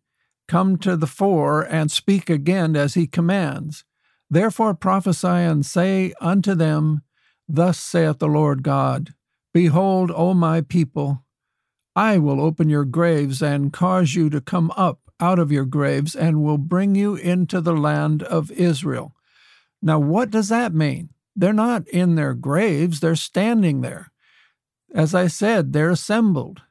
come 0.49 0.77
to 0.79 0.97
the 0.97 1.07
fore 1.07 1.61
and 1.61 1.89
speak 1.89 2.29
again 2.29 2.75
as 2.75 2.95
he 2.95 3.07
commands. 3.07 3.85
Therefore 4.31 4.73
prophesy 4.73 5.27
and 5.27 5.65
say 5.65 6.13
unto 6.21 6.55
them, 6.55 7.01
Thus 7.49 7.77
saith 7.77 8.19
the 8.19 8.27
Lord 8.27 8.63
God 8.63 9.13
Behold, 9.53 10.09
O 10.15 10.33
my 10.33 10.61
people, 10.61 11.25
I 11.97 12.17
will 12.17 12.39
open 12.39 12.69
your 12.69 12.85
graves 12.85 13.41
and 13.41 13.73
cause 13.73 14.15
you 14.15 14.29
to 14.29 14.39
come 14.39 14.71
up 14.77 14.99
out 15.19 15.37
of 15.37 15.51
your 15.51 15.65
graves 15.65 16.15
and 16.15 16.41
will 16.41 16.57
bring 16.57 16.95
you 16.95 17.15
into 17.15 17.59
the 17.59 17.75
land 17.75 18.23
of 18.23 18.49
Israel. 18.51 19.13
Now, 19.81 19.99
what 19.99 20.31
does 20.31 20.47
that 20.47 20.73
mean? 20.73 21.09
They're 21.35 21.51
not 21.51 21.85
in 21.89 22.15
their 22.15 22.33
graves, 22.33 23.01
they're 23.01 23.17
standing 23.17 23.81
there. 23.81 24.13
As 24.93 25.13
I 25.13 25.27
said, 25.27 25.73
they're 25.73 25.89
assembled. 25.89 26.61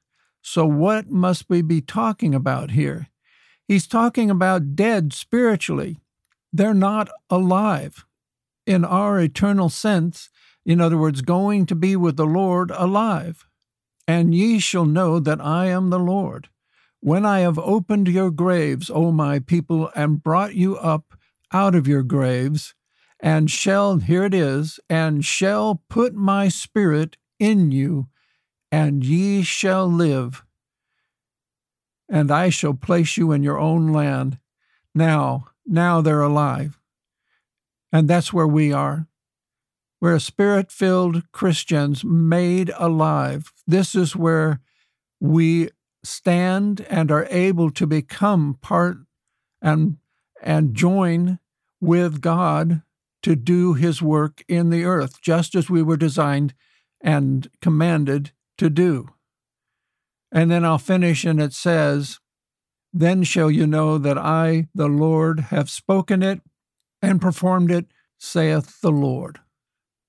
So, 0.40 0.64
what 0.64 1.10
must 1.10 1.44
we 1.50 1.60
be 1.60 1.82
talking 1.82 2.34
about 2.34 2.70
here? 2.70 3.08
He's 3.68 3.86
talking 3.86 4.30
about 4.30 4.74
dead 4.74 5.12
spiritually. 5.12 5.98
They're 6.52 6.74
not 6.74 7.08
alive 7.28 8.04
in 8.66 8.84
our 8.84 9.20
eternal 9.20 9.68
sense. 9.68 10.30
In 10.64 10.80
other 10.80 10.98
words, 10.98 11.22
going 11.22 11.66
to 11.66 11.74
be 11.74 11.96
with 11.96 12.16
the 12.16 12.26
Lord 12.26 12.70
alive. 12.70 13.46
And 14.06 14.34
ye 14.34 14.58
shall 14.58 14.84
know 14.84 15.20
that 15.20 15.40
I 15.40 15.66
am 15.66 15.90
the 15.90 15.98
Lord. 15.98 16.48
When 17.00 17.24
I 17.24 17.40
have 17.40 17.58
opened 17.58 18.08
your 18.08 18.30
graves, 18.30 18.90
O 18.90 19.10
my 19.10 19.38
people, 19.38 19.90
and 19.94 20.22
brought 20.22 20.54
you 20.54 20.76
up 20.76 21.14
out 21.52 21.74
of 21.74 21.88
your 21.88 22.02
graves, 22.02 22.74
and 23.20 23.50
shall, 23.50 23.98
here 23.98 24.24
it 24.24 24.34
is, 24.34 24.80
and 24.88 25.24
shall 25.24 25.82
put 25.88 26.14
my 26.14 26.48
spirit 26.48 27.16
in 27.38 27.70
you, 27.70 28.08
and 28.70 29.04
ye 29.04 29.42
shall 29.42 29.86
live. 29.86 30.44
And 32.08 32.30
I 32.30 32.50
shall 32.50 32.74
place 32.74 33.16
you 33.16 33.32
in 33.32 33.42
your 33.42 33.58
own 33.58 33.92
land. 33.92 34.38
Now, 34.94 35.49
now 35.70 36.00
they're 36.00 36.20
alive. 36.20 36.78
And 37.92 38.08
that's 38.08 38.32
where 38.32 38.46
we 38.46 38.72
are. 38.72 39.06
We're 40.00 40.18
spirit 40.18 40.72
filled 40.72 41.30
Christians 41.32 42.04
made 42.04 42.70
alive. 42.76 43.52
This 43.66 43.94
is 43.94 44.16
where 44.16 44.60
we 45.20 45.70
stand 46.02 46.86
and 46.88 47.10
are 47.10 47.26
able 47.30 47.70
to 47.70 47.86
become 47.86 48.58
part 48.62 48.98
and, 49.60 49.98
and 50.42 50.74
join 50.74 51.38
with 51.80 52.20
God 52.20 52.82
to 53.22 53.36
do 53.36 53.74
his 53.74 54.00
work 54.00 54.42
in 54.48 54.70
the 54.70 54.84
earth, 54.84 55.20
just 55.20 55.54
as 55.54 55.68
we 55.68 55.82
were 55.82 55.98
designed 55.98 56.54
and 57.02 57.50
commanded 57.60 58.32
to 58.56 58.70
do. 58.70 59.10
And 60.32 60.50
then 60.50 60.64
I'll 60.64 60.78
finish, 60.78 61.24
and 61.24 61.40
it 61.40 61.52
says, 61.52 62.20
Then 62.92 63.22
shall 63.22 63.50
you 63.50 63.66
know 63.66 63.98
that 63.98 64.18
I, 64.18 64.68
the 64.74 64.88
Lord, 64.88 65.40
have 65.40 65.70
spoken 65.70 66.22
it 66.22 66.40
and 67.00 67.20
performed 67.20 67.70
it, 67.70 67.86
saith 68.18 68.80
the 68.80 68.90
Lord. 68.90 69.40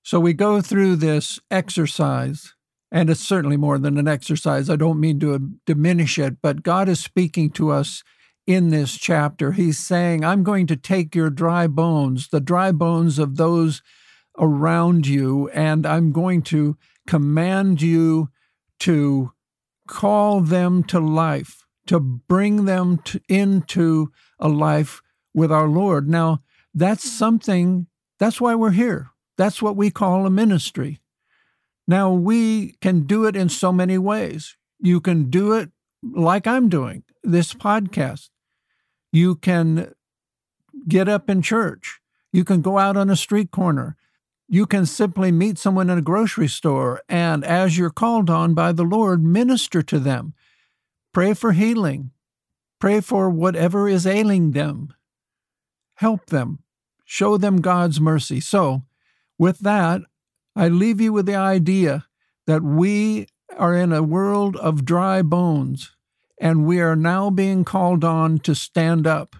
So 0.02 0.18
we 0.18 0.32
go 0.32 0.60
through 0.60 0.96
this 0.96 1.38
exercise, 1.50 2.54
and 2.90 3.08
it's 3.08 3.20
certainly 3.20 3.56
more 3.56 3.78
than 3.78 3.98
an 3.98 4.08
exercise. 4.08 4.68
I 4.68 4.76
don't 4.76 5.00
mean 5.00 5.20
to 5.20 5.52
diminish 5.64 6.18
it, 6.18 6.42
but 6.42 6.64
God 6.64 6.88
is 6.88 7.00
speaking 7.00 7.50
to 7.50 7.70
us 7.70 8.02
in 8.46 8.70
this 8.70 8.98
chapter. 8.98 9.52
He's 9.52 9.78
saying, 9.78 10.24
I'm 10.24 10.42
going 10.42 10.66
to 10.66 10.76
take 10.76 11.14
your 11.14 11.30
dry 11.30 11.68
bones, 11.68 12.28
the 12.28 12.40
dry 12.40 12.72
bones 12.72 13.18
of 13.20 13.36
those 13.36 13.80
around 14.38 15.06
you, 15.06 15.48
and 15.50 15.86
I'm 15.86 16.10
going 16.10 16.42
to 16.42 16.76
command 17.06 17.80
you 17.80 18.30
to 18.80 19.32
call 19.86 20.40
them 20.40 20.82
to 20.84 20.98
life, 20.98 21.61
to 21.92 22.00
bring 22.00 22.64
them 22.64 22.96
to, 23.04 23.20
into 23.28 24.10
a 24.38 24.48
life 24.48 25.02
with 25.34 25.52
our 25.52 25.68
Lord. 25.68 26.08
Now, 26.08 26.42
that's 26.72 27.06
mm-hmm. 27.06 27.18
something, 27.18 27.86
that's 28.18 28.40
why 28.40 28.54
we're 28.54 28.70
here. 28.70 29.10
That's 29.36 29.60
what 29.60 29.76
we 29.76 29.90
call 29.90 30.24
a 30.24 30.30
ministry. 30.30 31.02
Now, 31.86 32.10
we 32.10 32.76
can 32.80 33.02
do 33.02 33.26
it 33.26 33.36
in 33.36 33.50
so 33.50 33.72
many 33.72 33.98
ways. 33.98 34.56
You 34.80 35.02
can 35.02 35.28
do 35.28 35.52
it 35.52 35.68
like 36.02 36.46
I'm 36.46 36.70
doing 36.70 37.04
this 37.22 37.52
podcast. 37.52 38.30
You 39.12 39.34
can 39.34 39.92
get 40.88 41.10
up 41.10 41.28
in 41.28 41.42
church. 41.42 42.00
You 42.32 42.42
can 42.42 42.62
go 42.62 42.78
out 42.78 42.96
on 42.96 43.10
a 43.10 43.16
street 43.16 43.50
corner. 43.50 43.98
You 44.48 44.64
can 44.64 44.86
simply 44.86 45.30
meet 45.30 45.58
someone 45.58 45.90
in 45.90 45.98
a 45.98 46.02
grocery 46.02 46.48
store 46.48 47.02
and, 47.06 47.44
as 47.44 47.76
you're 47.76 47.90
called 47.90 48.30
on 48.30 48.54
by 48.54 48.72
the 48.72 48.82
Lord, 48.82 49.22
minister 49.22 49.82
to 49.82 49.98
them. 49.98 50.32
Pray 51.12 51.34
for 51.34 51.52
healing. 51.52 52.10
Pray 52.80 53.00
for 53.00 53.28
whatever 53.28 53.86
is 53.88 54.06
ailing 54.06 54.52
them. 54.52 54.94
Help 55.96 56.26
them. 56.26 56.60
Show 57.04 57.36
them 57.36 57.60
God's 57.60 58.00
mercy. 58.00 58.40
So, 58.40 58.82
with 59.38 59.58
that, 59.60 60.00
I 60.56 60.68
leave 60.68 61.00
you 61.00 61.12
with 61.12 61.26
the 61.26 61.36
idea 61.36 62.06
that 62.46 62.62
we 62.62 63.26
are 63.56 63.74
in 63.74 63.92
a 63.92 64.02
world 64.02 64.56
of 64.56 64.84
dry 64.84 65.22
bones, 65.22 65.94
and 66.40 66.66
we 66.66 66.80
are 66.80 66.96
now 66.96 67.30
being 67.30 67.64
called 67.64 68.04
on 68.04 68.38
to 68.40 68.54
stand 68.54 69.06
up. 69.06 69.36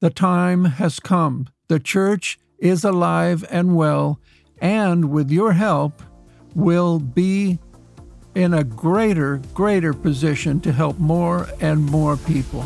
The 0.00 0.10
time 0.10 0.66
has 0.66 1.00
come. 1.00 1.48
The 1.68 1.80
church 1.80 2.38
is 2.58 2.84
alive 2.84 3.44
and 3.50 3.74
well, 3.74 4.20
and 4.60 5.10
with 5.10 5.30
your 5.30 5.52
help, 5.52 6.02
will 6.54 6.98
be 6.98 7.58
in 8.38 8.54
a 8.54 8.62
greater, 8.62 9.42
greater 9.52 9.92
position 9.92 10.60
to 10.60 10.70
help 10.70 10.96
more 11.00 11.48
and 11.60 11.84
more 11.84 12.16
people. 12.16 12.62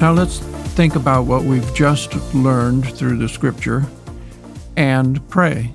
Now 0.00 0.12
let's 0.12 0.40
think 0.74 0.96
about 0.96 1.26
what 1.26 1.44
we've 1.44 1.72
just 1.72 2.16
learned 2.34 2.84
through 2.96 3.18
the 3.18 3.28
scripture 3.28 3.86
and 4.76 5.26
pray. 5.28 5.70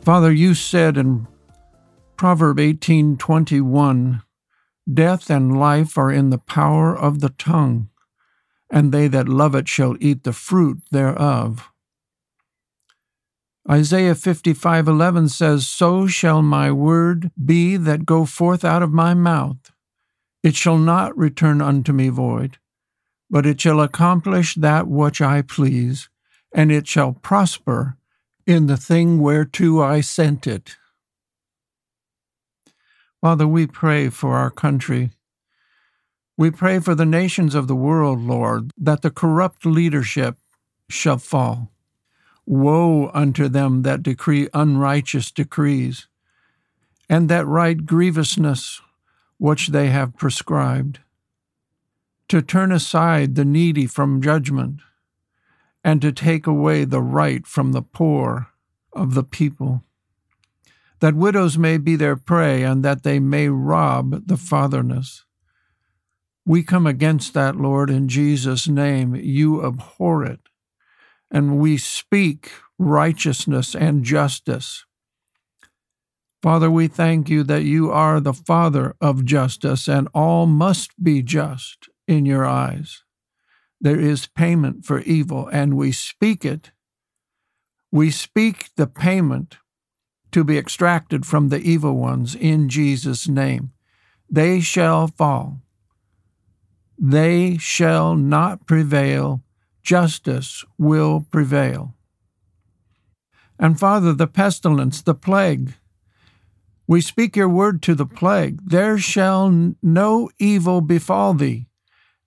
Father, 0.00 0.32
you 0.32 0.54
said 0.54 0.96
in 0.96 1.26
Proverb 2.20 2.58
18:21, 2.58 4.20
Death 4.92 5.30
and 5.30 5.58
life 5.58 5.96
are 5.96 6.12
in 6.12 6.28
the 6.28 6.36
power 6.36 6.94
of 6.94 7.20
the 7.20 7.30
tongue, 7.30 7.88
and 8.68 8.92
they 8.92 9.08
that 9.08 9.26
love 9.26 9.54
it 9.54 9.66
shall 9.66 9.96
eat 10.00 10.24
the 10.24 10.34
fruit 10.34 10.82
thereof. 10.90 11.70
Isaiah 13.70 14.14
55:11 14.14 15.30
says, 15.30 15.66
So 15.66 16.06
shall 16.06 16.42
my 16.42 16.70
word 16.70 17.30
be 17.42 17.78
that 17.78 18.04
go 18.04 18.26
forth 18.26 18.66
out 18.66 18.82
of 18.82 18.92
my 18.92 19.14
mouth. 19.14 19.72
It 20.42 20.54
shall 20.54 20.76
not 20.76 21.16
return 21.16 21.62
unto 21.62 21.94
me 21.94 22.10
void, 22.10 22.58
but 23.30 23.46
it 23.46 23.62
shall 23.62 23.80
accomplish 23.80 24.56
that 24.56 24.86
which 24.86 25.22
I 25.22 25.40
please, 25.40 26.10
and 26.52 26.70
it 26.70 26.86
shall 26.86 27.14
prosper 27.14 27.96
in 28.46 28.66
the 28.66 28.76
thing 28.76 29.20
whereto 29.20 29.80
I 29.80 30.02
sent 30.02 30.46
it. 30.46 30.76
Father, 33.20 33.46
we 33.46 33.66
pray 33.66 34.08
for 34.08 34.36
our 34.36 34.50
country. 34.50 35.10
We 36.38 36.50
pray 36.50 36.78
for 36.78 36.94
the 36.94 37.04
nations 37.04 37.54
of 37.54 37.68
the 37.68 37.76
world, 37.76 38.20
Lord, 38.20 38.70
that 38.78 39.02
the 39.02 39.10
corrupt 39.10 39.66
leadership 39.66 40.38
shall 40.88 41.18
fall. 41.18 41.70
Woe 42.46 43.10
unto 43.12 43.48
them 43.48 43.82
that 43.82 44.02
decree 44.02 44.48
unrighteous 44.54 45.30
decrees, 45.30 46.08
and 47.10 47.28
that 47.28 47.46
write 47.46 47.84
grievousness 47.84 48.80
which 49.36 49.68
they 49.68 49.88
have 49.90 50.16
prescribed, 50.16 51.00
to 52.28 52.40
turn 52.40 52.72
aside 52.72 53.34
the 53.34 53.44
needy 53.44 53.86
from 53.86 54.22
judgment, 54.22 54.80
and 55.84 56.00
to 56.00 56.10
take 56.10 56.46
away 56.46 56.84
the 56.84 57.02
right 57.02 57.46
from 57.46 57.72
the 57.72 57.82
poor 57.82 58.48
of 58.94 59.14
the 59.14 59.24
people, 59.24 59.84
that 61.00 61.14
widows 61.14 61.58
may 61.58 61.78
be 61.78 61.96
their 61.96 62.16
prey, 62.16 62.62
and 62.62 62.84
that 62.84 63.02
they 63.02 63.18
may 63.18 63.48
rob 63.48 64.26
the 64.26 64.36
fatherless. 64.36 65.24
We 66.46 66.62
come 66.62 66.86
against 66.86 67.34
that, 67.34 67.56
Lord, 67.56 67.90
in 67.90 68.08
Jesus' 68.08 68.66
name. 68.68 69.14
You 69.14 69.64
abhor 69.64 70.24
it. 70.24 70.40
And 71.30 71.58
we 71.58 71.76
speak 71.76 72.50
righteousness 72.78 73.74
and 73.74 74.04
justice. 74.04 74.84
Father, 76.42 76.70
we 76.70 76.88
thank 76.88 77.28
you 77.28 77.42
that 77.44 77.64
you 77.64 77.90
are 77.90 78.18
the 78.18 78.32
Father 78.32 78.94
of 79.00 79.24
justice, 79.24 79.86
and 79.88 80.08
all 80.14 80.46
must 80.46 81.02
be 81.02 81.22
just 81.22 81.88
in 82.08 82.24
your 82.24 82.46
eyes. 82.46 83.04
There 83.80 84.00
is 84.00 84.26
payment 84.26 84.84
for 84.84 85.00
evil, 85.00 85.48
and 85.48 85.76
we 85.76 85.92
speak 85.92 86.44
it. 86.44 86.72
We 87.92 88.10
speak 88.10 88.70
the 88.76 88.86
payment 88.86 89.58
to 90.32 90.44
be 90.44 90.58
extracted 90.58 91.26
from 91.26 91.48
the 91.48 91.60
evil 91.60 91.96
ones 91.96 92.34
in 92.34 92.68
Jesus' 92.68 93.28
name. 93.28 93.72
They 94.28 94.60
shall 94.60 95.08
fall. 95.08 95.60
They 96.98 97.56
shall 97.58 98.14
not 98.14 98.66
prevail. 98.66 99.42
Justice 99.82 100.64
will 100.78 101.26
prevail. 101.30 101.94
And 103.58 103.78
Father, 103.78 104.12
the 104.12 104.26
pestilence, 104.26 105.02
the 105.02 105.14
plague, 105.14 105.74
we 106.86 107.00
speak 107.00 107.36
your 107.36 107.48
word 107.48 107.82
to 107.82 107.94
the 107.94 108.06
plague. 108.06 108.60
There 108.64 108.98
shall 108.98 109.74
no 109.82 110.30
evil 110.38 110.80
befall 110.80 111.34
thee, 111.34 111.66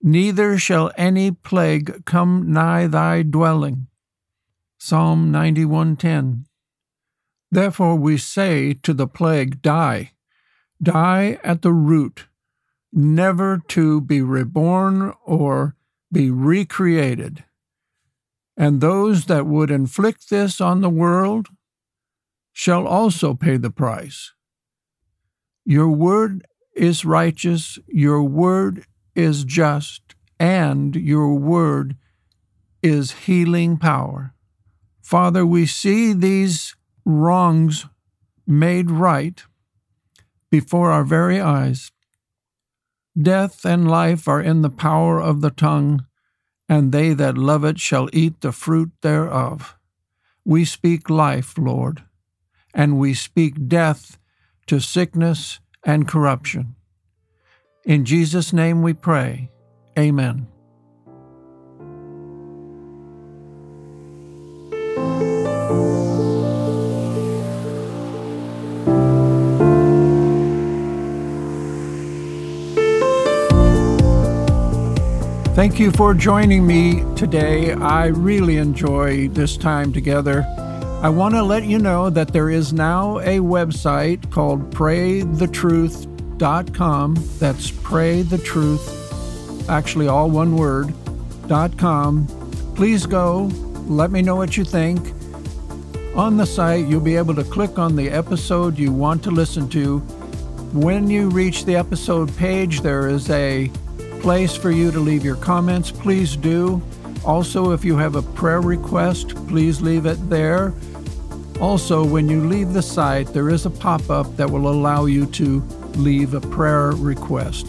neither 0.02 0.58
shall 0.58 0.90
any 0.96 1.30
plague 1.30 2.04
come 2.04 2.52
nigh 2.52 2.86
thy 2.86 3.22
dwelling. 3.22 3.88
Psalm 4.78 5.30
91:10. 5.30 6.46
Therefore 7.54 7.94
we 7.94 8.18
say 8.18 8.74
to 8.82 8.92
the 8.92 9.06
plague, 9.06 9.62
Die, 9.62 10.10
die 10.82 11.38
at 11.44 11.62
the 11.62 11.72
root, 11.72 12.26
never 12.92 13.62
to 13.68 14.00
be 14.00 14.20
reborn 14.20 15.14
or 15.24 15.76
be 16.10 16.32
recreated. 16.32 17.44
And 18.56 18.80
those 18.80 19.26
that 19.26 19.46
would 19.46 19.70
inflict 19.70 20.30
this 20.30 20.60
on 20.60 20.80
the 20.80 20.90
world 20.90 21.46
shall 22.52 22.88
also 22.88 23.34
pay 23.34 23.56
the 23.56 23.70
price. 23.70 24.32
Your 25.64 25.90
word 25.90 26.44
is 26.74 27.04
righteous, 27.04 27.78
your 27.86 28.24
word 28.24 28.84
is 29.14 29.44
just, 29.44 30.16
and 30.40 30.96
your 30.96 31.36
word 31.36 31.96
is 32.82 33.12
healing 33.12 33.76
power. 33.76 34.34
Father, 35.00 35.46
we 35.46 35.66
see 35.66 36.12
these 36.12 36.74
wrongs 37.04 37.86
made 38.46 38.90
right 38.90 39.42
before 40.50 40.90
our 40.90 41.04
very 41.04 41.40
eyes. 41.40 41.90
Death 43.20 43.64
and 43.64 43.88
life 43.88 44.26
are 44.28 44.40
in 44.40 44.62
the 44.62 44.70
power 44.70 45.20
of 45.20 45.40
the 45.40 45.50
tongue, 45.50 46.06
and 46.68 46.92
they 46.92 47.14
that 47.14 47.38
love 47.38 47.64
it 47.64 47.78
shall 47.78 48.08
eat 48.12 48.40
the 48.40 48.52
fruit 48.52 48.90
thereof. 49.02 49.76
We 50.44 50.64
speak 50.64 51.08
life, 51.08 51.56
Lord, 51.56 52.04
and 52.74 52.98
we 52.98 53.14
speak 53.14 53.68
death 53.68 54.18
to 54.66 54.80
sickness 54.80 55.60
and 55.84 56.08
corruption. 56.08 56.74
In 57.84 58.04
Jesus' 58.04 58.52
name 58.52 58.82
we 58.82 58.94
pray. 58.94 59.50
Amen. 59.98 60.53
Thank 75.64 75.80
you 75.80 75.92
for 75.92 76.12
joining 76.12 76.66
me 76.66 77.02
today. 77.16 77.72
I 77.72 78.08
really 78.08 78.58
enjoy 78.58 79.28
this 79.28 79.56
time 79.56 79.94
together. 79.94 80.44
I 81.00 81.08
want 81.08 81.34
to 81.36 81.42
let 81.42 81.64
you 81.64 81.78
know 81.78 82.10
that 82.10 82.34
there 82.34 82.50
is 82.50 82.74
now 82.74 83.20
a 83.20 83.38
website 83.38 84.30
called 84.30 84.74
praythetruth.com. 84.74 87.14
That's 87.38 87.70
praythetruth, 87.70 89.68
actually 89.70 90.06
all 90.06 90.28
one 90.28 90.54
word, 90.54 90.92
.com. 91.78 92.26
Please 92.76 93.06
go, 93.06 93.44
let 93.86 94.10
me 94.10 94.20
know 94.20 94.36
what 94.36 94.58
you 94.58 94.64
think. 94.64 95.14
On 96.14 96.36
the 96.36 96.44
site, 96.44 96.86
you'll 96.86 97.00
be 97.00 97.16
able 97.16 97.34
to 97.36 97.44
click 97.44 97.78
on 97.78 97.96
the 97.96 98.10
episode 98.10 98.78
you 98.78 98.92
want 98.92 99.22
to 99.22 99.30
listen 99.30 99.70
to. 99.70 100.00
When 100.74 101.08
you 101.08 101.30
reach 101.30 101.64
the 101.64 101.76
episode 101.76 102.36
page, 102.36 102.82
there 102.82 103.08
is 103.08 103.30
a 103.30 103.70
place 104.24 104.56
for 104.56 104.70
you 104.70 104.90
to 104.90 105.00
leave 105.00 105.22
your 105.22 105.36
comments. 105.36 105.90
Please 105.90 106.34
do. 106.34 106.80
Also, 107.26 107.72
if 107.72 107.84
you 107.84 107.98
have 107.98 108.16
a 108.16 108.22
prayer 108.22 108.62
request, 108.62 109.34
please 109.48 109.82
leave 109.82 110.06
it 110.06 110.16
there. 110.30 110.72
Also, 111.60 112.02
when 112.02 112.26
you 112.26 112.42
leave 112.42 112.72
the 112.72 112.80
site, 112.80 113.26
there 113.34 113.50
is 113.50 113.66
a 113.66 113.70
pop 113.70 114.08
up 114.08 114.34
that 114.38 114.48
will 114.48 114.66
allow 114.66 115.04
you 115.04 115.26
to 115.26 115.60
leave 115.96 116.32
a 116.32 116.40
prayer 116.40 116.92
request. 116.92 117.66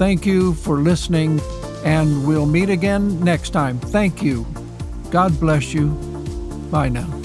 Thank 0.00 0.26
you 0.26 0.54
for 0.54 0.78
listening, 0.78 1.40
and 1.84 2.26
we'll 2.26 2.46
meet 2.46 2.70
again 2.70 3.22
next 3.22 3.50
time. 3.50 3.78
Thank 3.78 4.20
you. 4.20 4.44
God 5.12 5.38
bless 5.38 5.72
you. 5.72 5.90
Bye 6.72 6.88
now. 6.88 7.17